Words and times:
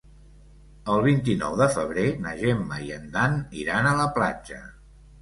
El 0.93 1.03
vint-i-nou 1.07 1.59
de 1.61 1.69
febrer 1.77 2.07
na 2.25 2.35
Gemma 2.41 2.83
i 2.89 2.93
en 2.99 3.09
Dan 3.21 3.39
iran 3.67 3.95
a 3.95 3.97
la 4.05 4.13
platja. 4.21 4.65